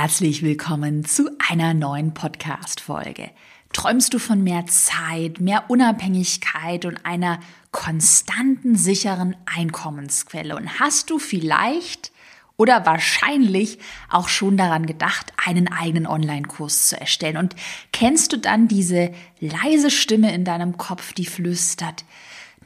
[0.00, 3.30] herzlich willkommen zu einer neuen Podcast-Folge.
[3.72, 7.40] Träumst du von mehr Zeit, mehr Unabhängigkeit und einer
[7.72, 10.54] konstanten, sicheren Einkommensquelle?
[10.54, 12.12] Und hast du vielleicht
[12.56, 17.36] oder wahrscheinlich auch schon daran gedacht, einen eigenen Online-Kurs zu erstellen?
[17.36, 17.56] Und
[17.90, 19.10] kennst du dann diese
[19.40, 22.04] leise Stimme in deinem Kopf, die flüstert,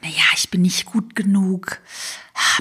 [0.03, 1.79] naja, ich bin nicht gut genug.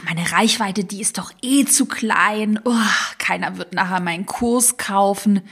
[0.04, 2.61] Meine Reichweite, die ist doch eh zu klein.
[2.64, 2.74] Oh,
[3.18, 5.42] keiner wird nachher meinen Kurs kaufen.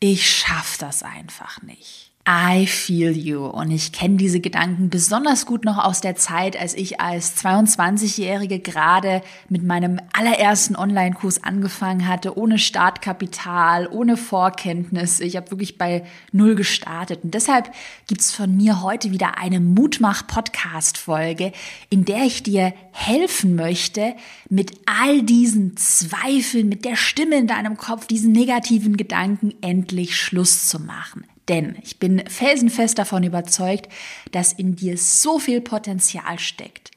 [0.00, 2.07] Ich schaff das einfach nicht.
[2.30, 3.46] I feel you.
[3.46, 8.58] Und ich kenne diese Gedanken besonders gut noch aus der Zeit, als ich als 22-Jährige
[8.58, 15.20] gerade mit meinem allerersten Online-Kurs angefangen hatte, ohne Startkapital, ohne Vorkenntnis.
[15.20, 17.24] Ich habe wirklich bei Null gestartet.
[17.24, 17.72] Und deshalb
[18.08, 21.52] gibt's von mir heute wieder eine Mutmach-Podcast-Folge,
[21.88, 24.14] in der ich dir helfen möchte,
[24.50, 30.68] mit all diesen Zweifeln, mit der Stimme in deinem Kopf, diesen negativen Gedanken endlich Schluss
[30.68, 31.24] zu machen.
[31.48, 33.88] Denn ich bin felsenfest davon überzeugt,
[34.32, 36.90] dass in dir so viel Potenzial steckt.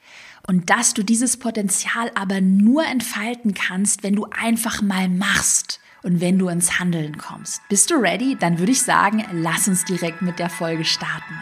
[0.48, 6.20] Und dass du dieses Potenzial aber nur entfalten kannst, wenn du einfach mal machst und
[6.20, 7.62] wenn du ins Handeln kommst.
[7.70, 8.36] Bist du ready?
[8.40, 11.36] Dann würde ich sagen, lass uns direkt mit der Folge starten.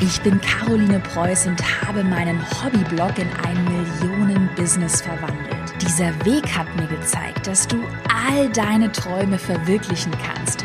[0.00, 5.74] Ich bin Caroline Preuß und habe meinen Hobbyblog in ein Millionen-Business verwandelt.
[5.82, 10.64] Dieser Weg hat mir gezeigt, dass du all deine Träume verwirklichen kannst,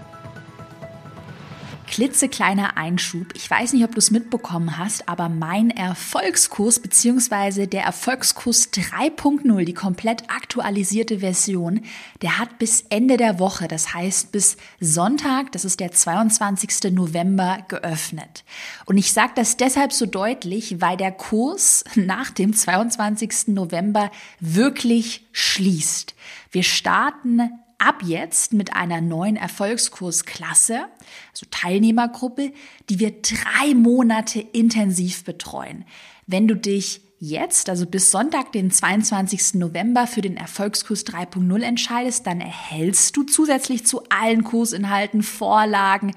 [1.91, 3.27] Klitzekleiner Einschub.
[3.35, 7.67] Ich weiß nicht, ob du es mitbekommen hast, aber mein Erfolgskurs bzw.
[7.67, 11.81] der Erfolgskurs 3.0, die komplett aktualisierte Version,
[12.21, 16.93] der hat bis Ende der Woche, das heißt bis Sonntag, das ist der 22.
[16.93, 18.45] November, geöffnet.
[18.85, 23.47] Und ich sage das deshalb so deutlich, weil der Kurs nach dem 22.
[23.47, 26.15] November wirklich schließt.
[26.51, 30.85] Wir starten ab jetzt mit einer neuen Erfolgskursklasse,
[31.31, 32.53] also Teilnehmergruppe,
[32.89, 35.85] die wir drei Monate intensiv betreuen.
[36.27, 39.55] Wenn du dich jetzt, also bis Sonntag, den 22.
[39.55, 46.13] November, für den Erfolgskurs 3.0 entscheidest, dann erhältst du zusätzlich zu allen Kursinhalten Vorlagen,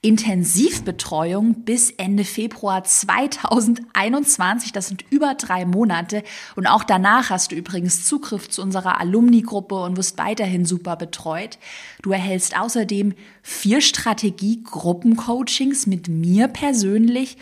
[0.00, 4.72] Intensivbetreuung bis Ende Februar 2021.
[4.72, 6.22] Das sind über drei Monate.
[6.54, 11.58] Und auch danach hast du übrigens Zugriff zu unserer Alumni-Gruppe und wirst weiterhin super betreut.
[12.00, 17.36] Du erhältst außerdem vier Strategie-Gruppencoachings mit mir persönlich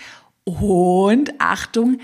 [0.45, 1.99] und Achtung,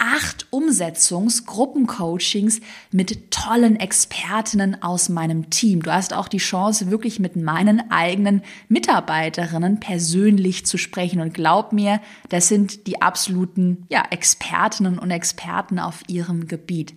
[0.00, 5.82] acht Umsetzungsgruppencoachings mit tollen Expertinnen aus meinem Team.
[5.82, 11.20] Du hast auch die Chance, wirklich mit meinen eigenen Mitarbeiterinnen persönlich zu sprechen.
[11.20, 12.00] Und glaub mir,
[12.30, 16.94] das sind die absoluten ja, Expertinnen und Experten auf ihrem Gebiet.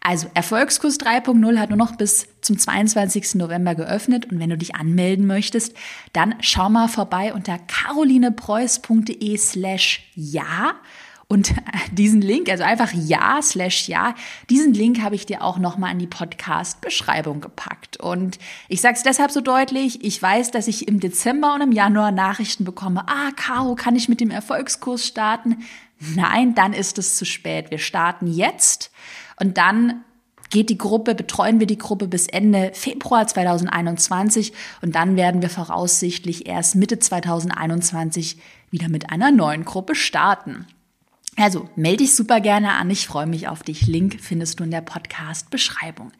[0.00, 3.36] Also Erfolgskurs 3.0 hat nur noch bis zum 22.
[3.36, 5.74] November geöffnet und wenn du dich anmelden möchtest,
[6.12, 10.74] dann schau mal vorbei unter carolinepreuß.de slash ja
[11.34, 11.52] und
[11.92, 14.14] diesen Link, also einfach ja slash ja,
[14.48, 17.96] diesen Link habe ich dir auch nochmal in die Podcast-Beschreibung gepackt.
[17.98, 21.72] Und ich sage es deshalb so deutlich, ich weiß, dass ich im Dezember und im
[21.72, 25.64] Januar Nachrichten bekomme, ah, Caro, kann ich mit dem Erfolgskurs starten?
[26.14, 27.72] Nein, dann ist es zu spät.
[27.72, 28.92] Wir starten jetzt
[29.40, 30.04] und dann
[30.50, 34.52] geht die Gruppe, betreuen wir die Gruppe bis Ende Februar 2021
[34.82, 38.38] und dann werden wir voraussichtlich erst Mitte 2021
[38.70, 40.66] wieder mit einer neuen Gruppe starten.
[41.36, 42.90] Also melde dich super gerne an.
[42.90, 43.86] Ich freue mich auf dich.
[43.86, 46.12] Link findest du in der Podcast-Beschreibung.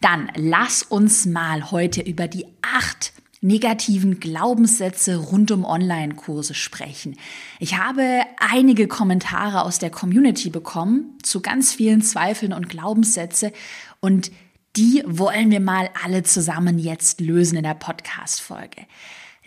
[0.00, 7.16] Dann lass uns mal heute über die acht negativen Glaubenssätze rund um Online-Kurse sprechen.
[7.60, 13.52] Ich habe einige Kommentare aus der Community bekommen zu ganz vielen Zweifeln und Glaubenssätze
[14.00, 14.32] und
[14.76, 18.86] die wollen wir mal alle zusammen jetzt lösen in der Podcast-Folge.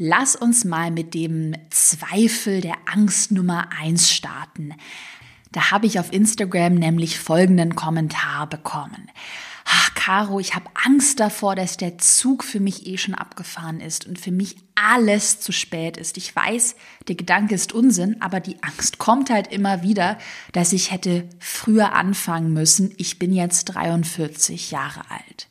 [0.03, 4.73] Lass uns mal mit dem Zweifel der Angst Nummer eins starten.
[5.51, 9.11] Da habe ich auf Instagram nämlich folgenden Kommentar bekommen.
[9.63, 14.07] Ach, Caro, ich habe Angst davor, dass der Zug für mich eh schon abgefahren ist
[14.07, 16.17] und für mich alles zu spät ist.
[16.17, 16.75] Ich weiß,
[17.07, 20.17] der Gedanke ist Unsinn, aber die Angst kommt halt immer wieder,
[20.51, 22.91] dass ich hätte früher anfangen müssen.
[22.97, 25.47] Ich bin jetzt 43 Jahre alt.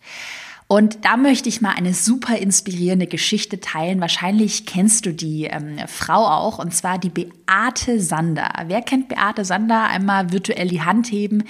[0.73, 4.01] Und da möchte ich mal eine super inspirierende Geschichte teilen.
[4.01, 8.53] Wahrscheinlich kennst du die ähm, Frau auch, und zwar die Beate Sander.
[8.69, 9.89] Wer kennt Beate Sander?
[9.89, 11.43] Einmal virtuell die Hand heben.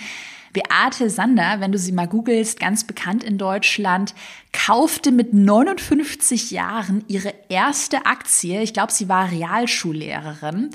[0.55, 4.15] Beate Sander, wenn du sie mal googelst, ganz bekannt in Deutschland,
[4.55, 8.63] kaufte mit 59 Jahren ihre erste Aktie.
[8.63, 10.71] Ich glaube, sie war Realschullehrerin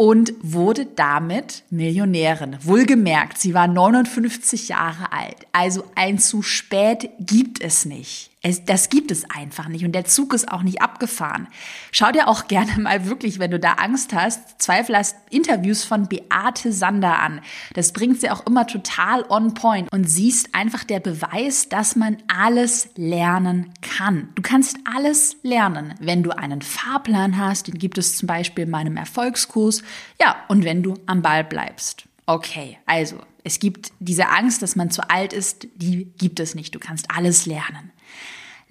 [0.00, 2.56] und wurde damit Millionärin.
[2.62, 5.46] Wohlgemerkt, sie war 59 Jahre alt.
[5.52, 8.30] Also ein zu spät gibt es nicht.
[8.42, 11.46] Es, das gibt es einfach nicht und der Zug ist auch nicht abgefahren.
[11.92, 16.08] Schau dir auch gerne mal wirklich, wenn du da Angst hast, Zweifel hast, Interviews von
[16.08, 17.42] Beate Sander an.
[17.74, 22.16] Das bringt sie auch immer total on point und siehst einfach der Beweis, dass man
[22.28, 24.30] alles lernen kann.
[24.36, 28.70] Du kannst alles lernen, wenn du einen Fahrplan hast, den gibt es zum Beispiel in
[28.70, 29.82] meinem Erfolgskurs,
[30.18, 32.04] ja, und wenn du am Ball bleibst.
[32.24, 36.74] Okay, also es gibt diese Angst, dass man zu alt ist, die gibt es nicht.
[36.74, 37.92] Du kannst alles lernen.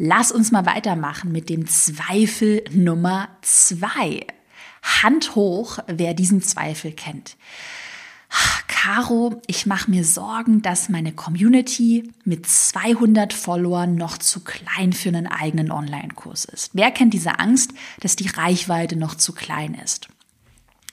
[0.02, 4.26] Lass uns mal weitermachen mit dem Zweifel Nummer zwei.
[4.82, 7.36] Hand hoch, wer diesen Zweifel kennt.
[8.70, 15.10] Caro, ich mache mir Sorgen, dass meine Community mit 200 Followern noch zu klein für
[15.10, 16.70] einen eigenen Online-Kurs ist.
[16.72, 20.08] Wer kennt diese Angst, dass die Reichweite noch zu klein ist?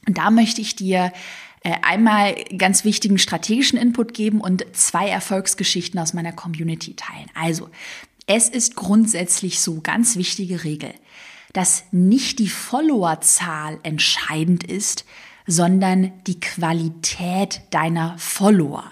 [0.08, 1.12] Und da möchte ich dir
[1.62, 7.30] äh, einmal ganz wichtigen strategischen Input geben und zwei Erfolgsgeschichten aus meiner Community teilen.
[7.34, 7.70] Also,
[8.26, 10.92] es ist grundsätzlich so, ganz wichtige Regel,
[11.52, 15.04] dass nicht die Followerzahl entscheidend ist,
[15.46, 18.84] sondern die Qualität deiner Follower.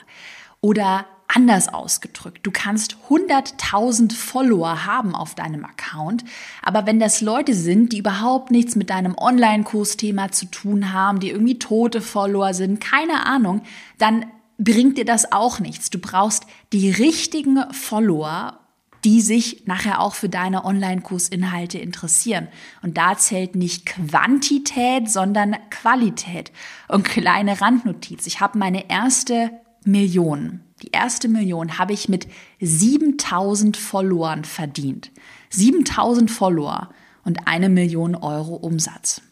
[0.60, 6.24] Oder anders ausgedrückt, du kannst 100.000 Follower haben auf deinem Account,
[6.62, 11.30] aber wenn das Leute sind, die überhaupt nichts mit deinem Online-Kursthema zu tun haben, die
[11.30, 13.62] irgendwie tote Follower sind, keine Ahnung,
[13.98, 14.26] dann
[14.58, 15.90] bringt dir das auch nichts.
[15.90, 18.60] Du brauchst die richtigen Follower
[19.04, 22.48] die sich nachher auch für deine Online-Kursinhalte interessieren.
[22.82, 26.52] Und da zählt nicht Quantität, sondern Qualität.
[26.88, 28.26] Und kleine Randnotiz.
[28.26, 29.50] Ich habe meine erste
[29.84, 32.26] Million, die erste Million habe ich mit
[32.60, 35.10] 7000 Followern verdient.
[35.50, 36.90] 7000 Follower
[37.24, 39.22] und eine Million Euro Umsatz.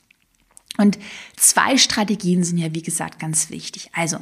[0.78, 0.98] Und
[1.36, 3.90] zwei Strategien sind ja, wie gesagt, ganz wichtig.
[3.92, 4.18] Also,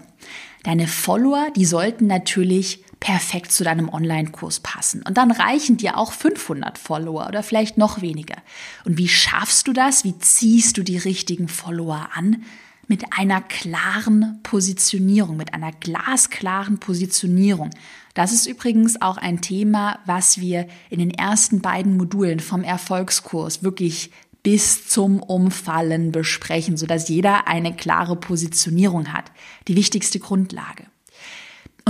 [0.64, 5.02] deine Follower, die sollten natürlich perfekt zu deinem Online-Kurs passen.
[5.02, 8.36] Und dann reichen dir auch 500 Follower oder vielleicht noch weniger.
[8.84, 10.04] Und wie schaffst du das?
[10.04, 12.44] Wie ziehst du die richtigen Follower an?
[12.86, 17.70] Mit einer klaren Positionierung, mit einer glasklaren Positionierung.
[18.14, 23.62] Das ist übrigens auch ein Thema, was wir in den ersten beiden Modulen vom Erfolgskurs
[23.62, 24.10] wirklich
[24.42, 29.30] bis zum Umfallen besprechen, sodass jeder eine klare Positionierung hat.
[29.68, 30.84] Die wichtigste Grundlage.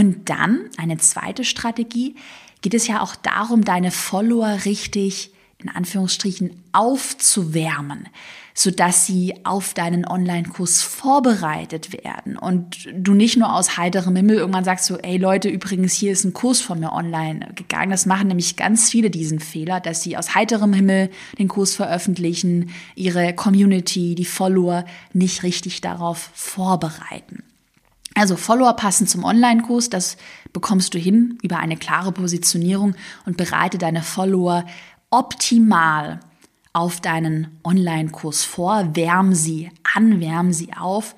[0.00, 2.14] Und dann eine zweite Strategie
[2.62, 8.08] geht es ja auch darum, deine Follower richtig in Anführungsstrichen aufzuwärmen,
[8.55, 14.64] sodass sie auf deinen Online-Kurs vorbereitet werden und du nicht nur aus heiterem Himmel irgendwann
[14.64, 17.91] sagst so, ey Leute, übrigens hier ist ein Kurs von mir online gegangen.
[17.91, 22.70] Das machen nämlich ganz viele diesen Fehler, dass sie aus heiterem Himmel den Kurs veröffentlichen,
[22.94, 27.43] ihre Community, die Follower nicht richtig darauf vorbereiten.
[28.15, 30.17] Also Follower passen zum Online-Kurs, das
[30.53, 34.65] bekommst du hin über eine klare Positionierung und bereite deine Follower
[35.11, 36.21] optimal
[36.73, 41.15] auf deinen Online-Kurs vor, wärm sie an, wärm sie auf.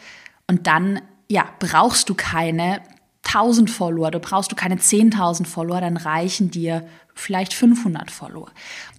[0.47, 2.81] Und dann ja, brauchst du keine
[3.25, 8.51] 1000 Follower, du brauchst du keine 10.000 Follower, dann reichen dir vielleicht 500 Follower.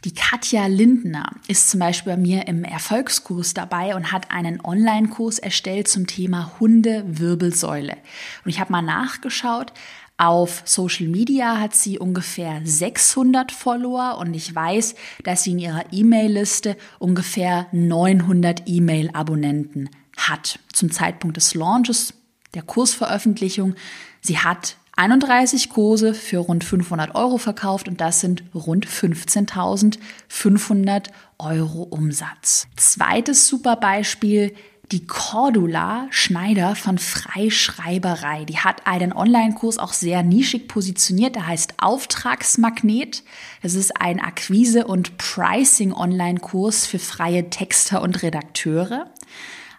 [0.06, 5.40] Die Katja Lindner ist zum Beispiel bei mir im Erfolgskurs dabei und hat einen Online-Kurs
[5.40, 7.98] erstellt zum Thema Hundewirbelsäule.
[8.44, 9.74] Und ich habe mal nachgeschaut.
[10.18, 15.86] Auf Social Media hat sie ungefähr 600 Follower und ich weiß, dass sie in ihrer
[15.92, 20.60] E-Mail-Liste ungefähr 900 E-Mail-Abonnenten hat.
[20.72, 22.14] Zum Zeitpunkt des Launches,
[22.54, 23.76] der Kursveröffentlichung.
[24.22, 31.08] Sie hat 31 Kurse für rund 500 Euro verkauft und das sind rund 15.500
[31.40, 32.68] Euro Umsatz.
[32.76, 34.54] Zweites super Beispiel,
[34.92, 38.46] die Cordula Schneider von Freischreiberei.
[38.46, 43.24] Die hat einen Online-Kurs auch sehr nischig positioniert, der heißt Auftragsmagnet.
[43.64, 49.08] Das ist ein Akquise- und Pricing-Online-Kurs für freie Texter und Redakteure.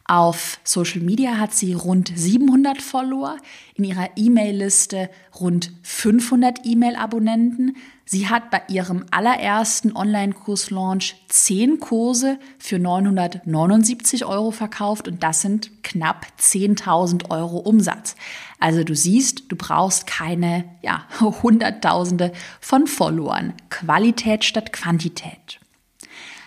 [0.06, 3.38] Auf Social Media hat sie rund 700 Follower,
[3.74, 5.08] in ihrer E-Mail-Liste
[5.40, 7.76] rund 500 E-Mail-Abonnenten.
[8.04, 15.82] Sie hat bei ihrem allerersten Online-Kurs-Launch 10 Kurse für 979 Euro verkauft und das sind
[15.82, 18.14] knapp 10.000 Euro Umsatz.
[18.60, 23.54] Also du siehst, du brauchst keine ja, Hunderttausende von Followern.
[23.70, 25.60] Qualität statt Quantität.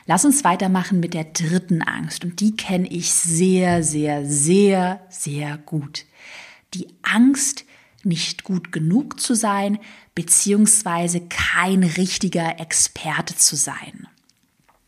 [0.07, 5.57] Lass uns weitermachen mit der dritten Angst und die kenne ich sehr, sehr, sehr, sehr
[5.57, 6.05] gut.
[6.73, 7.65] Die Angst,
[8.03, 9.79] nicht gut genug zu sein,
[10.15, 14.07] beziehungsweise kein richtiger Experte zu sein.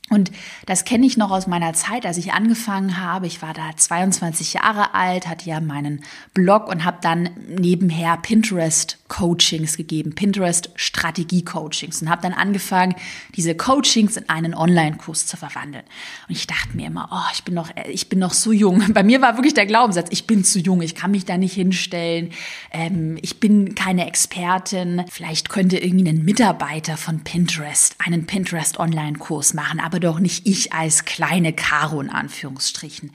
[0.09, 0.31] Und
[0.65, 3.27] das kenne ich noch aus meiner Zeit, als ich angefangen habe.
[3.27, 8.98] Ich war da 22 Jahre alt, hatte ja meinen Blog und habe dann nebenher Pinterest
[9.09, 12.95] Coachings gegeben, Pinterest Strategie Coachings und habe dann angefangen,
[13.35, 15.83] diese Coachings in einen Online-Kurs zu verwandeln.
[16.29, 18.93] Und ich dachte mir immer, oh, ich bin noch, ich bin noch so jung.
[18.93, 21.53] Bei mir war wirklich der Glaubenssatz, ich bin zu jung, ich kann mich da nicht
[21.53, 22.31] hinstellen,
[22.71, 25.03] ähm, ich bin keine Expertin.
[25.09, 30.71] Vielleicht könnte irgendwie ein Mitarbeiter von Pinterest einen Pinterest Online-Kurs machen, aber doch nicht ich
[30.71, 33.11] als kleine Karo in Anführungsstrichen.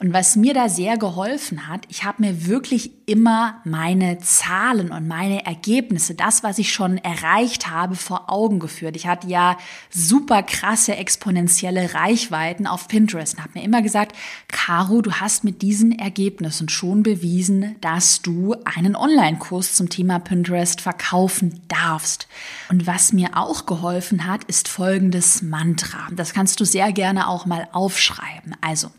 [0.00, 5.08] Und was mir da sehr geholfen hat, ich habe mir wirklich immer meine Zahlen und
[5.08, 8.96] meine Ergebnisse, das, was ich schon erreicht habe, vor Augen geführt.
[8.96, 9.56] Ich hatte ja
[9.90, 14.16] super krasse exponentielle Reichweiten auf Pinterest und habe mir immer gesagt,
[14.48, 20.80] Caro, du hast mit diesen Ergebnissen schon bewiesen, dass du einen Online-Kurs zum Thema Pinterest
[20.80, 22.28] verkaufen darfst.
[22.70, 26.08] Und was mir auch geholfen hat, ist folgendes Mantra.
[26.12, 28.56] Das kannst du sehr gerne auch mal aufschreiben.
[28.60, 28.90] Also,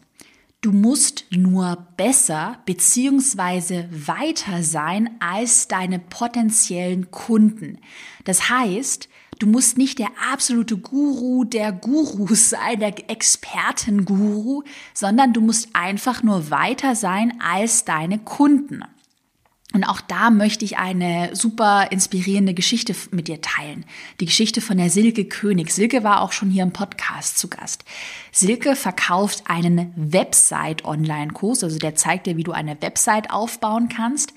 [0.62, 7.78] Du musst nur besser beziehungsweise weiter sein als deine potenziellen Kunden.
[8.26, 9.08] Das heißt,
[9.40, 14.64] du musst nicht der absolute Guru der Gurus sein, der Expertenguru,
[14.94, 18.84] sondern du musst einfach nur weiter sein als deine Kunden.
[19.72, 23.86] Und auch da möchte ich eine super inspirierende Geschichte mit dir teilen.
[24.20, 25.72] Die Geschichte von der Silke König.
[25.72, 27.86] Silke war auch schon hier im Podcast zu Gast.
[28.32, 34.34] Silke verkauft einen Website-Online-Kurs, also der zeigt dir, wie du eine Website aufbauen kannst.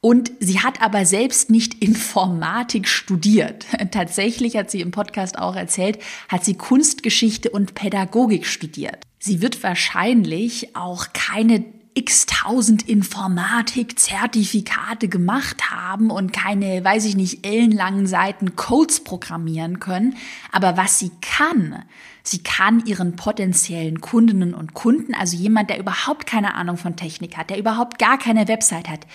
[0.00, 3.66] Und sie hat aber selbst nicht Informatik studiert.
[3.92, 8.98] Tatsächlich hat sie im Podcast auch erzählt, hat sie Kunstgeschichte und Pädagogik studiert.
[9.18, 18.08] Sie wird wahrscheinlich auch keine x-tausend Informatik-Zertifikate gemacht haben und keine, weiß ich nicht, ellenlangen
[18.08, 20.16] Seiten Codes programmieren können.
[20.50, 21.84] Aber was sie kann,
[22.22, 27.36] sie kann ihren potenziellen Kundinnen und Kunden, also jemand, der überhaupt keine Ahnung von Technik
[27.36, 29.06] hat, der überhaupt gar keine Website hat,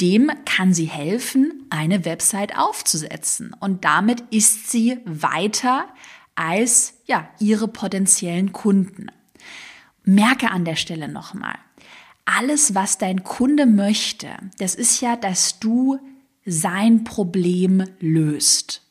[0.00, 3.54] dem kann sie helfen, eine Website aufzusetzen.
[3.58, 5.86] Und damit ist sie weiter
[6.34, 9.06] als, ja, ihre potenziellen Kunden.
[10.02, 11.54] Merke an der Stelle nochmal,
[12.24, 14.28] alles, was dein Kunde möchte,
[14.58, 15.98] das ist ja, dass du
[16.44, 18.82] sein Problem löst.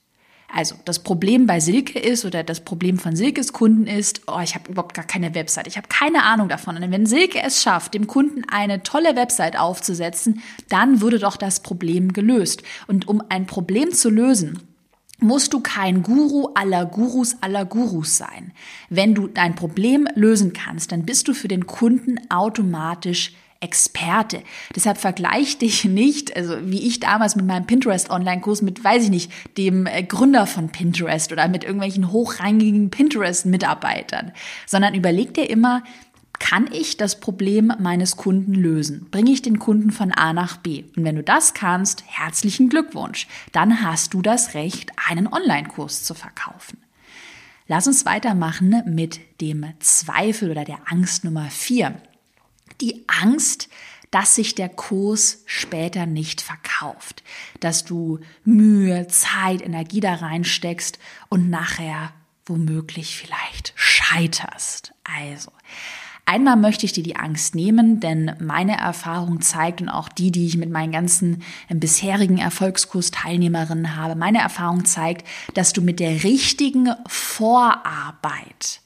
[0.56, 4.54] Also das Problem bei Silke ist oder das Problem von Silkes Kunden ist, oh, ich
[4.54, 6.78] habe überhaupt gar keine Website, ich habe keine Ahnung davon.
[6.78, 11.62] Und wenn Silke es schafft, dem Kunden eine tolle Website aufzusetzen, dann würde doch das
[11.62, 12.62] Problem gelöst.
[12.86, 14.60] Und um ein Problem zu lösen,
[15.24, 18.52] musst du kein Guru aller Gurus aller Gurus sein.
[18.90, 24.44] Wenn du dein Problem lösen kannst, dann bist du für den Kunden automatisch Experte.
[24.76, 29.10] Deshalb vergleich dich nicht, also wie ich damals mit meinem Pinterest Online-Kurs mit, weiß ich
[29.10, 34.34] nicht, dem äh, Gründer von Pinterest oder mit irgendwelchen hochrangigen Pinterest-Mitarbeitern,
[34.68, 35.82] sondern überleg dir immer,
[36.40, 39.08] kann ich das Problem meines Kunden lösen?
[39.10, 40.84] Bringe ich den Kunden von A nach B?
[40.96, 43.28] Und wenn du das kannst, herzlichen Glückwunsch.
[43.52, 46.78] Dann hast du das Recht, einen Online-Kurs zu verkaufen.
[47.68, 51.96] Lass uns weitermachen mit dem Zweifel oder der Angst Nummer vier.
[52.82, 53.70] Die Angst,
[54.12, 57.24] dass sich der Kurs später nicht verkauft,
[57.62, 61.00] dass du Mühe, Zeit, Energie da reinsteckst
[61.30, 62.14] und nachher
[62.46, 64.94] womöglich vielleicht scheiterst.
[65.04, 65.52] Also,
[66.26, 70.46] Einmal möchte ich dir die Angst nehmen, denn meine Erfahrung zeigt und auch die, die
[70.48, 76.24] ich mit meinen ganzen äh, bisherigen Erfolgskurs-Teilnehmerinnen habe, meine Erfahrung zeigt, dass du mit der
[76.24, 78.80] richtigen Vorarbeit,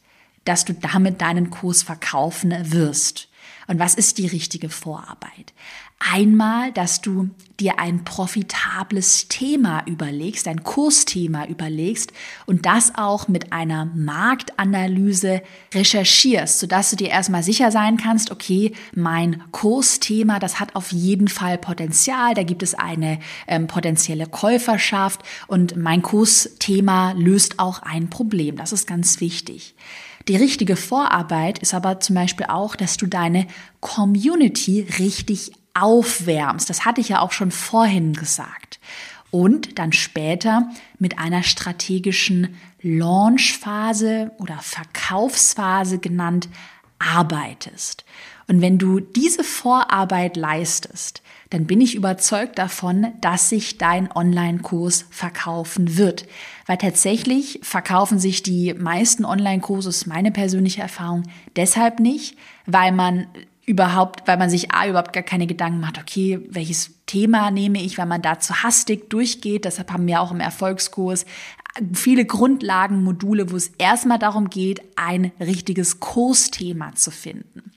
[0.46, 3.30] dass du damit deinen Kurs verkaufen wirst.
[3.68, 5.54] Und was ist die richtige Vorarbeit?
[6.00, 12.14] Einmal, dass du dir ein profitables Thema überlegst, ein Kursthema überlegst
[12.46, 15.42] und das auch mit einer Marktanalyse
[15.74, 21.28] recherchierst, sodass du dir erstmal sicher sein kannst, okay, mein Kursthema, das hat auf jeden
[21.28, 28.12] Fall Potenzial, da gibt es eine ähm, potenzielle Käuferschaft und mein Kursthema löst auch ein
[28.12, 28.56] Problem.
[28.58, 29.74] Das ist ganz wichtig.
[30.28, 33.48] Die richtige Vorarbeit ist aber zum Beispiel auch, dass du deine
[33.80, 36.70] Community richtig aufwärmst.
[36.70, 38.80] Das hatte ich ja auch schon vorhin gesagt.
[39.30, 40.70] Und dann später
[41.00, 46.48] mit einer strategischen Launchphase oder Verkaufsphase genannt
[47.00, 48.06] arbeitest.
[48.48, 55.06] Und wenn du diese Vorarbeit leistest, dann bin ich überzeugt davon, dass sich dein Online-Kurs
[55.10, 56.26] verkaufen wird.
[56.66, 61.24] Weil tatsächlich verkaufen sich die meisten Online-Kurse, meine persönliche Erfahrung,
[61.56, 63.28] deshalb nicht, weil man
[63.68, 67.98] überhaupt, weil man sich A, überhaupt gar keine Gedanken macht, okay, welches Thema nehme ich,
[67.98, 69.66] weil man da zu hastig durchgeht.
[69.66, 71.26] Deshalb haben wir auch im Erfolgskurs
[71.94, 77.72] viele Grundlagenmodule, wo es erstmal darum geht, ein richtiges Kursthema zu finden.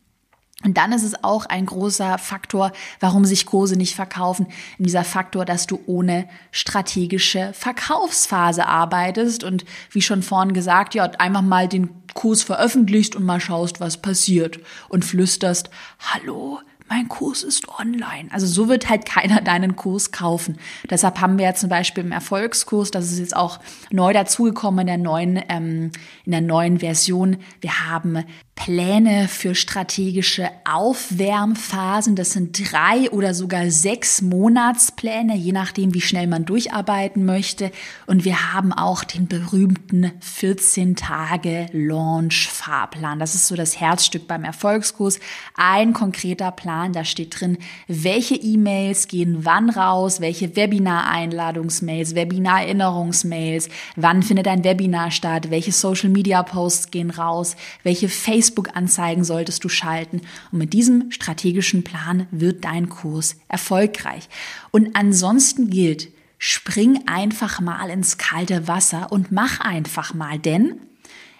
[0.62, 4.46] Und dann ist es auch ein großer Faktor, warum sich Kurse nicht verkaufen.
[4.78, 11.04] In dieser Faktor, dass du ohne strategische Verkaufsphase arbeitest und wie schon vorhin gesagt, ja,
[11.18, 17.44] einfach mal den Kurs veröffentlichst und mal schaust, was passiert und flüsterst, hallo, mein Kurs
[17.44, 18.28] ist online.
[18.32, 20.58] Also so wird halt keiner deinen Kurs kaufen.
[20.90, 24.86] Deshalb haben wir ja zum Beispiel im Erfolgskurs, das ist jetzt auch neu dazugekommen in
[24.88, 25.92] der neuen, ähm,
[26.24, 28.24] in der neuen Version, wir haben
[28.62, 32.14] Pläne für strategische Aufwärmphasen.
[32.14, 37.72] Das sind drei oder sogar sechs Monatspläne, je nachdem, wie schnell man durcharbeiten möchte.
[38.06, 43.18] Und wir haben auch den berühmten 14 Tage Launch Fahrplan.
[43.18, 45.20] Das ist so das Herzstück beim Erfolgskurs.
[45.56, 47.56] Ein konkreter Plan, da steht drin,
[47.88, 56.90] welche E-Mails gehen wann raus, welche Webinar-Einladungsmails, Webinar-Erinnerungsmails, wann findet ein Webinar statt, welche Social-Media-Posts
[56.90, 60.22] gehen raus, welche Facebook Facebook-Anzeigen solltest du schalten.
[60.50, 64.28] Und mit diesem strategischen Plan wird dein Kurs erfolgreich.
[64.72, 70.80] Und ansonsten gilt, spring einfach mal ins kalte Wasser und mach einfach mal, denn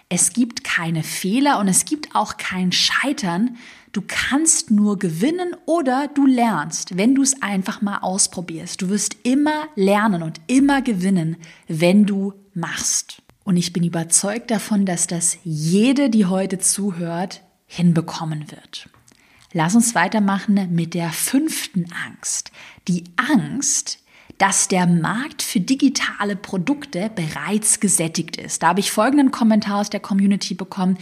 [0.09, 3.57] es gibt keine Fehler und es gibt auch kein Scheitern.
[3.93, 8.81] Du kannst nur gewinnen oder du lernst, wenn du es einfach mal ausprobierst.
[8.81, 11.37] Du wirst immer lernen und immer gewinnen,
[11.67, 13.20] wenn du machst.
[13.51, 18.87] Und ich bin überzeugt davon, dass das jede, die heute zuhört, hinbekommen wird.
[19.51, 22.53] Lass uns weitermachen mit der fünften Angst.
[22.87, 23.99] Die Angst,
[24.37, 28.63] dass der Markt für digitale Produkte bereits gesättigt ist.
[28.63, 30.97] Da habe ich folgenden Kommentar aus der Community bekommen.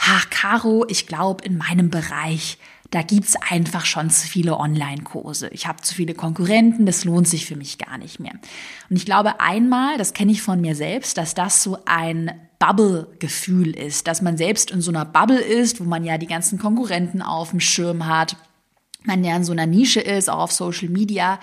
[0.00, 2.58] Ach, Caro, ich glaube, in meinem Bereich
[2.92, 5.48] da gibt's einfach schon zu viele Online-Kurse.
[5.48, 8.34] Ich habe zu viele Konkurrenten, das lohnt sich für mich gar nicht mehr.
[8.90, 13.74] Und ich glaube einmal, das kenne ich von mir selbst, dass das so ein Bubble-Gefühl
[13.74, 17.22] ist, dass man selbst in so einer Bubble ist, wo man ja die ganzen Konkurrenten
[17.22, 18.36] auf dem Schirm hat,
[19.04, 21.40] man ja in so einer Nische ist, auch auf Social Media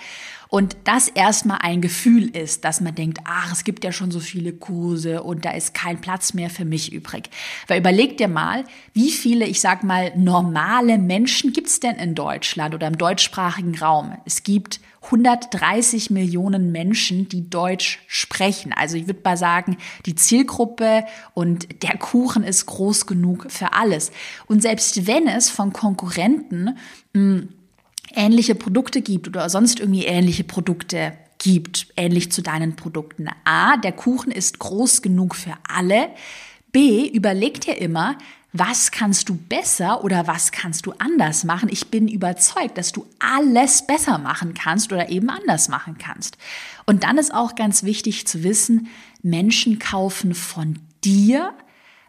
[0.50, 4.18] und das erstmal ein Gefühl ist, dass man denkt, ach, es gibt ja schon so
[4.18, 7.30] viele Kurse und da ist kein Platz mehr für mich übrig.
[7.68, 12.74] Weil überleg dir mal, wie viele, ich sag mal, normale Menschen gibt's denn in Deutschland
[12.74, 14.16] oder im deutschsprachigen Raum?
[14.24, 18.72] Es gibt 130 Millionen Menschen, die Deutsch sprechen.
[18.72, 24.10] Also ich würde mal sagen, die Zielgruppe und der Kuchen ist groß genug für alles.
[24.46, 26.76] Und selbst wenn es von Konkurrenten
[27.12, 27.48] mh, hm,
[28.14, 33.28] ähnliche Produkte gibt oder sonst irgendwie ähnliche Produkte gibt, ähnlich zu deinen Produkten.
[33.44, 36.10] A, der Kuchen ist groß genug für alle.
[36.72, 38.16] B, überleg dir immer,
[38.52, 41.68] was kannst du besser oder was kannst du anders machen?
[41.70, 46.36] Ich bin überzeugt, dass du alles besser machen kannst oder eben anders machen kannst.
[46.84, 48.88] Und dann ist auch ganz wichtig zu wissen,
[49.22, 51.54] Menschen kaufen von dir,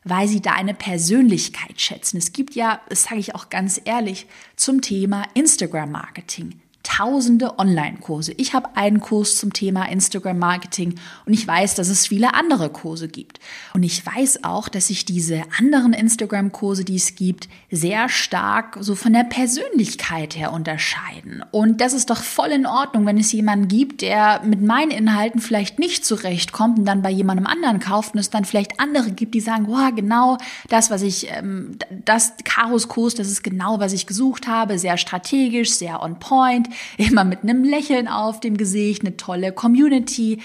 [0.04, 2.18] weil sie deine Persönlichkeit schätzen.
[2.18, 8.34] Es gibt ja, das sage ich auch ganz ehrlich, zum Thema Instagram-Marketing tausende Online-Kurse.
[8.38, 13.08] Ich habe einen Kurs zum Thema Instagram-Marketing und ich weiß, dass es viele andere Kurse
[13.08, 13.40] gibt.
[13.74, 18.96] Und ich weiß auch, dass sich diese anderen Instagram-Kurse, die es gibt, sehr stark so
[18.96, 21.44] von der Persönlichkeit her unterscheiden.
[21.52, 25.40] Und das ist doch voll in Ordnung, wenn es jemanden gibt, der mit meinen Inhalten
[25.40, 29.36] vielleicht nicht zurechtkommt und dann bei jemandem anderen kauft und es dann vielleicht andere gibt,
[29.36, 30.38] die sagen, wow, genau
[30.70, 34.98] das, was ich, ähm, das Karos Kurs, das ist genau, was ich gesucht habe, sehr
[34.98, 40.40] strategisch, sehr on point immer mit einem Lächeln auf dem Gesicht, eine tolle Community.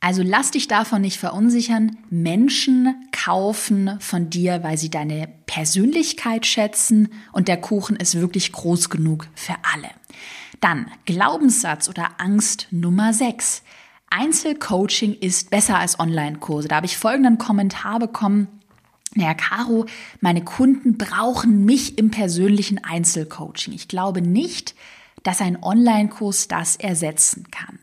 [0.00, 1.96] Also lass dich davon nicht verunsichern.
[2.08, 8.90] Menschen kaufen von dir, weil sie deine Persönlichkeit schätzen und der Kuchen ist wirklich groß
[8.90, 9.88] genug für alle.
[10.60, 13.62] Dann Glaubenssatz oder Angst Nummer 6.
[14.10, 16.68] Einzelcoaching ist besser als Online-Kurse.
[16.68, 18.48] Da habe ich folgenden Kommentar bekommen.
[19.14, 19.86] Naja, Caro,
[20.20, 23.74] meine Kunden brauchen mich im persönlichen Einzelcoaching.
[23.74, 24.74] Ich glaube nicht,
[25.28, 27.78] dass ein Online-Kurs das ersetzen kann.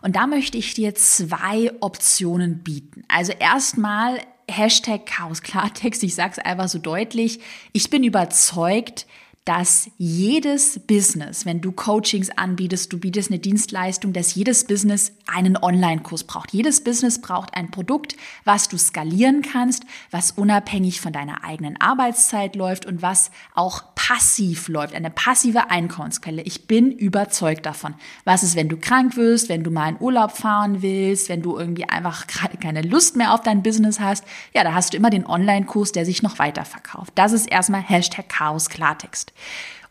[0.00, 3.04] Und da möchte ich dir zwei Optionen bieten.
[3.08, 4.20] Also erstmal
[4.50, 7.40] Hashtag Chaos Klartext, ich sage es einfach so deutlich.
[7.74, 9.06] Ich bin überzeugt,
[9.48, 15.56] dass jedes Business, wenn du Coachings anbietest, du bietest eine Dienstleistung, dass jedes Business einen
[15.56, 16.52] Online-Kurs braucht.
[16.52, 22.56] Jedes Business braucht ein Produkt, was du skalieren kannst, was unabhängig von deiner eigenen Arbeitszeit
[22.56, 26.42] läuft und was auch passiv läuft, eine passive Einkommensquelle.
[26.42, 27.94] Ich bin überzeugt davon.
[28.24, 31.56] Was ist, wenn du krank wirst, wenn du mal in Urlaub fahren willst, wenn du
[31.56, 34.24] irgendwie einfach gerade keine Lust mehr auf dein Business hast?
[34.52, 37.12] Ja, da hast du immer den Online-Kurs, der sich noch weiter verkauft.
[37.14, 39.32] Das ist erstmal Hashtag Chaos Klartext.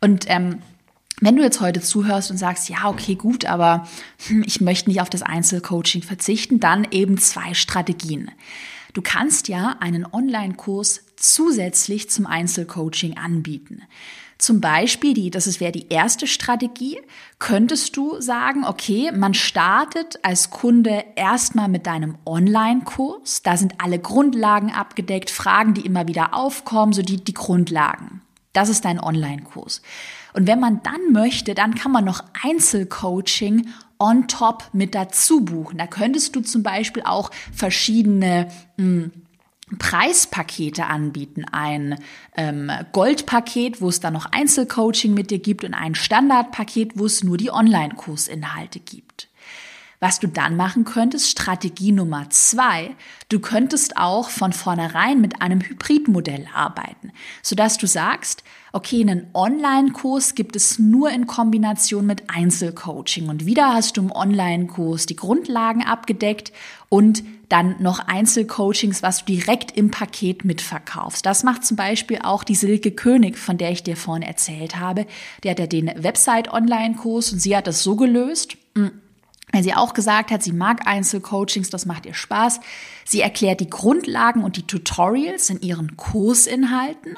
[0.01, 0.61] Und ähm,
[1.19, 3.87] wenn du jetzt heute zuhörst und sagst, ja, okay, gut, aber
[4.27, 8.31] hm, ich möchte nicht auf das Einzelcoaching verzichten, dann eben zwei Strategien.
[8.93, 13.81] Du kannst ja einen Online-Kurs zusätzlich zum Einzelcoaching anbieten.
[14.37, 16.99] Zum Beispiel, die, das wäre die erste Strategie,
[17.39, 23.41] könntest du sagen, okay, man startet als Kunde erstmal mit deinem Online-Kurs.
[23.41, 28.21] Da sind alle Grundlagen abgedeckt, Fragen, die immer wieder aufkommen, so die, die Grundlagen.
[28.57, 29.83] Das ist dein Online-Kurs.
[30.33, 33.67] Und wenn man dann möchte, dann kann man noch Einzelcoaching
[33.99, 35.77] on top mit dazu buchen.
[35.77, 39.11] Da könntest du zum Beispiel auch verschiedene mh, hm,
[39.77, 41.45] Preispakete anbieten.
[41.51, 41.99] Ein
[42.35, 47.23] ähm, Goldpaket, wo es dann noch Einzelcoaching mit dir gibt und ein Standardpaket, wo es
[47.23, 49.29] nur die Online-Kursinhalte gibt.
[49.99, 52.95] Was du dann machen könntest, Strategie Nummer zwei,
[53.29, 60.35] du könntest auch von vornherein mit einem Hybridmodell arbeiten, sodass du sagst, okay, einen Online-Kurs
[60.35, 65.83] gibt es nur in Kombination mit Einzelcoaching und wieder hast du im Online-Kurs die Grundlagen
[65.83, 66.53] abgedeckt
[66.89, 71.25] und dann noch Einzelcoachings, was du direkt im Paket mitverkaufst.
[71.25, 75.07] Das macht zum Beispiel auch die Silke König, von der ich dir vorhin erzählt habe.
[75.43, 78.57] Der hat ja den Website-Online-Kurs und sie hat das so gelöst.
[78.75, 78.91] Hm,
[79.51, 82.59] weil sie auch gesagt hat, sie mag Einzelcoachings, das macht ihr Spaß.
[83.05, 87.17] Sie erklärt die Grundlagen und die Tutorials in ihren Kursinhalten.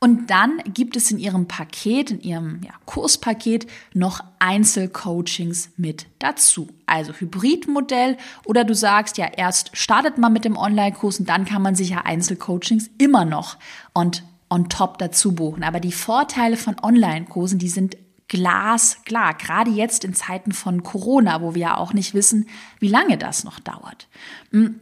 [0.00, 6.68] Und dann gibt es in ihrem Paket, in ihrem ja, Kurspaket noch Einzelcoachings mit dazu.
[6.86, 11.62] Also Hybridmodell oder du sagst ja, erst startet man mit dem Online-Kurs und dann kann
[11.62, 13.58] man sich ja Einzelcoachings immer noch
[13.92, 15.62] und on top dazu buchen.
[15.62, 17.96] Aber die Vorteile von Online-Kursen, die sind
[18.32, 22.48] glasklar, gerade jetzt in Zeiten von Corona, wo wir ja auch nicht wissen,
[22.80, 24.08] wie lange das noch dauert.
[24.52, 24.80] Hm,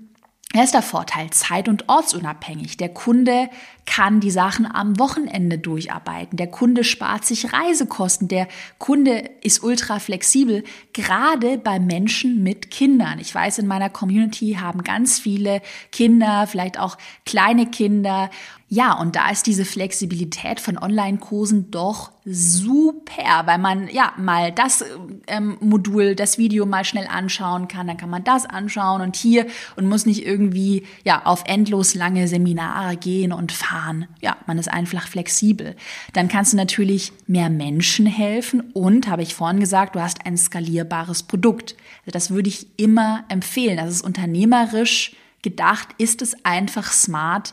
[0.52, 2.76] Erster Vorteil, zeit- und ortsunabhängig.
[2.76, 3.48] Der Kunde
[3.86, 6.36] kann die Sachen am Wochenende durcharbeiten.
[6.36, 8.26] Der Kunde spart sich Reisekosten.
[8.26, 13.20] Der Kunde ist ultra flexibel, gerade bei Menschen mit Kindern.
[13.20, 18.28] Ich weiß, in meiner Community haben ganz viele Kinder, vielleicht auch kleine Kinder.
[18.72, 24.84] Ja, und da ist diese Flexibilität von Online-Kursen doch super, weil man ja mal das
[25.26, 29.48] ähm, Modul, das Video mal schnell anschauen kann, dann kann man das anschauen und hier
[29.74, 34.06] und muss nicht irgendwie ja auf endlos lange Seminare gehen und fahren.
[34.20, 35.74] Ja, man ist einfach flexibel.
[36.12, 40.36] Dann kannst du natürlich mehr Menschen helfen und, habe ich vorhin gesagt, du hast ein
[40.36, 41.74] skalierbares Produkt.
[42.02, 43.78] Also das würde ich immer empfehlen.
[43.78, 47.52] Das ist unternehmerisch gedacht, ist es einfach smart,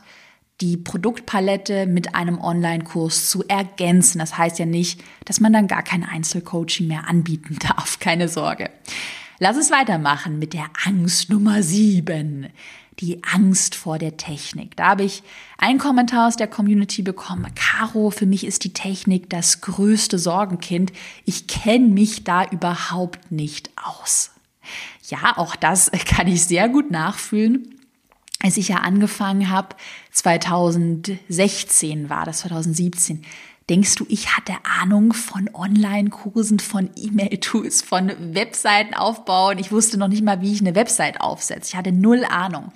[0.62, 4.20] die Produktpalette mit einem Online-Kurs zu ergänzen.
[4.20, 8.00] Das heißt ja nicht, dass man dann gar kein Einzelcoaching mehr anbieten darf.
[8.00, 8.70] Keine Sorge.
[9.40, 12.48] Lass es weitermachen mit der Angst Nummer sieben.
[13.00, 14.76] Die Angst vor der Technik.
[14.76, 15.22] Da habe ich
[15.60, 17.54] einen Kommentar aus der Community bekommen.
[17.54, 20.92] Caro, für mich ist die Technik das größte Sorgenkind.
[21.24, 24.32] Ich kenne mich da überhaupt nicht aus.
[25.08, 27.77] Ja, auch das kann ich sehr gut nachfühlen
[28.42, 29.76] als ich ja angefangen habe,
[30.12, 33.24] 2016 war das, 2017,
[33.70, 39.58] denkst du, ich hatte Ahnung von Online-Kursen, von E-Mail-Tools, von Webseiten aufbauen?
[39.60, 41.70] Ich wusste noch nicht mal, wie ich eine Website aufsetze.
[41.70, 42.72] Ich hatte null Ahnung.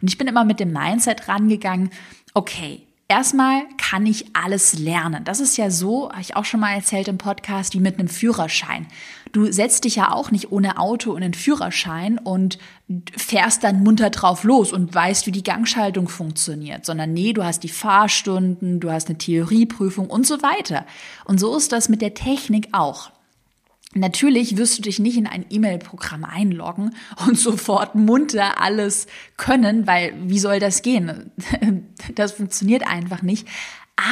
[0.00, 1.90] Und ich bin immer mit dem Mindset rangegangen,
[2.34, 5.24] okay, Erstmal kann ich alles lernen.
[5.24, 8.06] Das ist ja so, habe ich auch schon mal erzählt im Podcast, wie mit einem
[8.06, 8.86] Führerschein.
[9.32, 12.58] Du setzt dich ja auch nicht ohne Auto in den Führerschein und
[13.16, 17.62] fährst dann munter drauf los und weißt, wie die Gangschaltung funktioniert, sondern nee, du hast
[17.62, 20.84] die Fahrstunden, du hast eine Theorieprüfung und so weiter.
[21.24, 23.10] Und so ist das mit der Technik auch.
[23.92, 26.94] Natürlich wirst du dich nicht in ein E-Mail-Programm einloggen
[27.26, 31.32] und sofort munter alles können, weil wie soll das gehen?
[32.14, 33.46] Das funktioniert einfach nicht.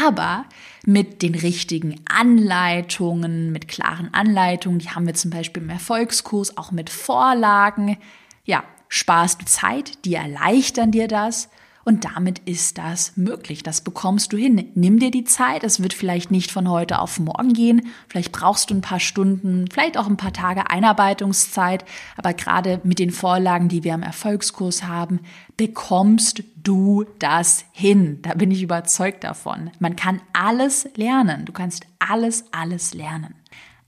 [0.04, 0.44] Aber
[0.84, 6.70] mit den richtigen Anleitungen, mit klaren Anleitungen, die haben wir zum Beispiel im Erfolgskurs, auch
[6.70, 7.96] mit Vorlagen,
[8.44, 11.48] ja, sparst du Zeit, die erleichtern dir das
[11.88, 13.62] und damit ist das möglich.
[13.62, 14.70] Das bekommst du hin.
[14.74, 15.64] Nimm dir die Zeit.
[15.64, 17.86] Es wird vielleicht nicht von heute auf morgen gehen.
[18.08, 21.86] Vielleicht brauchst du ein paar Stunden, vielleicht auch ein paar Tage Einarbeitungszeit.
[22.18, 25.20] Aber gerade mit den Vorlagen, die wir im Erfolgskurs haben,
[25.56, 28.18] bekommst du das hin.
[28.20, 29.70] Da bin ich überzeugt davon.
[29.78, 31.46] Man kann alles lernen.
[31.46, 33.34] Du kannst alles, alles lernen.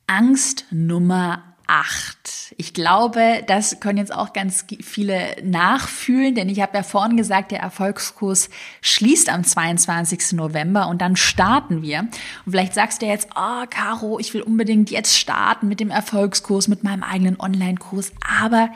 [0.06, 2.52] Angst Nummer acht.
[2.56, 7.52] Ich glaube, das können jetzt auch ganz viele nachfühlen, denn ich habe ja vorhin gesagt,
[7.52, 10.33] der Erfolgskurs schließt am 22.
[10.33, 12.00] November und dann starten wir.
[12.44, 16.66] Und vielleicht sagst du jetzt, oh, Caro, ich will unbedingt jetzt starten mit dem Erfolgskurs,
[16.66, 18.70] mit meinem eigenen Online-Kurs, aber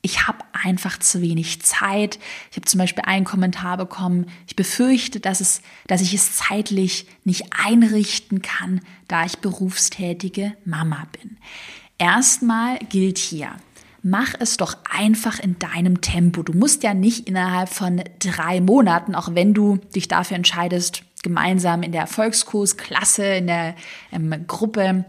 [0.00, 2.18] ich habe einfach zu wenig Zeit.
[2.50, 7.06] Ich habe zum Beispiel einen Kommentar bekommen, ich befürchte, dass, es, dass ich es zeitlich
[7.24, 11.36] nicht einrichten kann, da ich berufstätige Mama bin.
[11.98, 13.50] Erstmal gilt hier,
[14.02, 16.44] mach es doch einfach in deinem Tempo.
[16.44, 21.82] Du musst ja nicht innerhalb von drei Monaten, auch wenn du dich dafür entscheidest, gemeinsam
[21.82, 23.74] in der Erfolgskursklasse, in der
[24.12, 25.04] ähm, Gruppe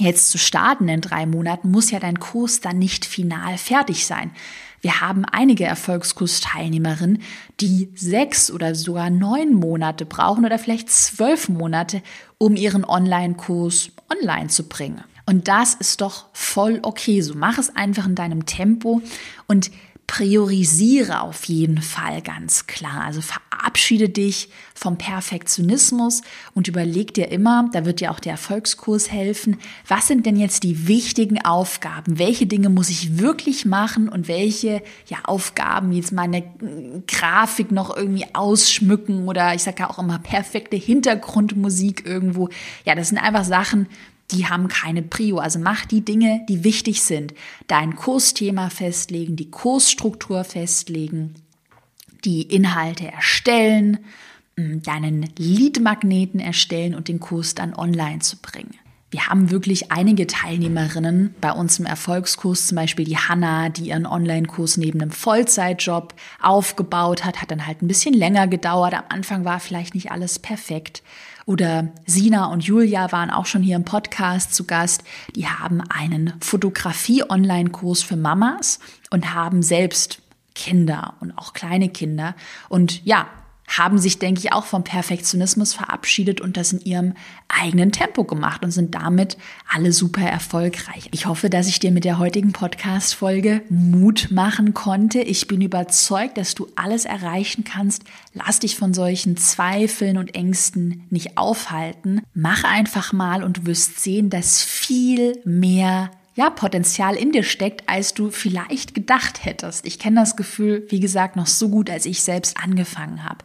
[0.00, 4.32] jetzt zu starten in drei Monaten, muss ja dein Kurs dann nicht final fertig sein.
[4.80, 7.22] Wir haben einige Erfolgskursteilnehmerinnen,
[7.60, 12.02] die sechs oder sogar neun Monate brauchen oder vielleicht zwölf Monate,
[12.38, 15.02] um ihren Online-Kurs online zu bringen.
[15.26, 17.20] Und das ist doch voll okay.
[17.20, 19.02] So mach es einfach in deinem Tempo
[19.46, 19.70] und
[20.06, 23.02] priorisiere auf jeden Fall ganz klar.
[23.04, 26.22] Also verabschiede dich vom Perfektionismus
[26.54, 29.58] und überleg dir immer, da wird dir auch der Erfolgskurs helfen,
[29.88, 32.20] was sind denn jetzt die wichtigen Aufgaben?
[32.20, 36.44] Welche Dinge muss ich wirklich machen und welche ja, Aufgaben, wie jetzt meine
[37.08, 42.48] Grafik noch irgendwie ausschmücken oder ich sage ja auch immer perfekte Hintergrundmusik irgendwo.
[42.84, 43.88] Ja, das sind einfach Sachen,
[44.30, 45.38] die haben keine Prio.
[45.38, 47.34] Also mach die Dinge, die wichtig sind.
[47.66, 51.34] Dein Kursthema festlegen, die Kursstruktur festlegen,
[52.24, 53.98] die Inhalte erstellen,
[54.56, 58.74] mm, deinen Leadmagneten erstellen und den Kurs dann online zu bringen.
[59.12, 64.04] Wir haben wirklich einige Teilnehmerinnen bei uns im Erfolgskurs, zum Beispiel die Hanna, die ihren
[64.04, 66.12] Online-Kurs neben einem Vollzeitjob
[66.42, 68.94] aufgebaut hat, hat dann halt ein bisschen länger gedauert.
[68.94, 71.04] Am Anfang war vielleicht nicht alles perfekt.
[71.46, 75.04] Oder Sina und Julia waren auch schon hier im Podcast zu Gast.
[75.36, 78.80] Die haben einen Fotografie-Online-Kurs für Mamas
[79.10, 80.20] und haben selbst
[80.56, 82.34] Kinder und auch kleine Kinder.
[82.68, 83.28] Und ja,
[83.68, 87.14] haben sich, denke ich, auch vom Perfektionismus verabschiedet und das in ihrem
[87.48, 89.36] eigenen Tempo gemacht und sind damit
[89.68, 91.08] alle super erfolgreich.
[91.12, 95.20] Ich hoffe, dass ich dir mit der heutigen Podcast-Folge Mut machen konnte.
[95.20, 98.04] Ich bin überzeugt, dass du alles erreichen kannst.
[98.34, 102.22] Lass dich von solchen Zweifeln und Ängsten nicht aufhalten.
[102.34, 107.88] Mach einfach mal und du wirst sehen, dass viel mehr ja, Potenzial in dir steckt,
[107.88, 109.86] als du vielleicht gedacht hättest.
[109.86, 113.38] Ich kenne das Gefühl, wie gesagt, noch so gut, als ich selbst angefangen habe.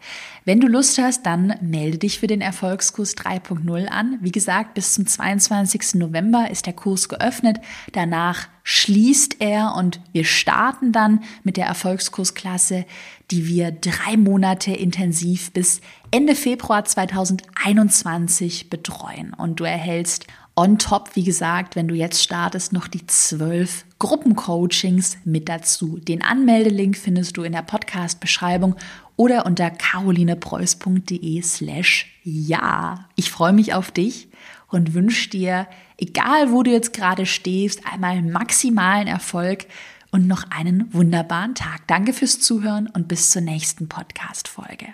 [0.44, 4.18] Wenn du Lust hast, dann melde dich für den Erfolgskurs 3.0 an.
[4.20, 5.96] Wie gesagt, bis zum 22.
[5.96, 7.60] November ist der Kurs geöffnet.
[7.94, 12.86] Danach schließt er und wir starten dann mit der Erfolgskursklasse,
[13.32, 15.80] die wir drei Monate intensiv bis
[16.12, 19.34] Ende Februar 2021 betreuen.
[19.34, 20.28] Und du erhältst
[20.62, 25.97] on top, wie gesagt, wenn du jetzt startest, noch die zwölf Gruppencoachings mit dazu.
[25.97, 28.76] Den Anmeldelink findest du in der Podcast-Beschreibung
[29.15, 33.10] oder unter carolinepreuß.de slash ja.
[33.15, 34.28] Ich freue mich auf dich
[34.67, 39.65] und wünsche dir, egal wo du jetzt gerade stehst, einmal maximalen Erfolg
[40.12, 41.88] und noch einen wunderbaren Tag.
[41.88, 44.89] Danke fürs Zuhören und bis zur nächsten Podcast-Folge.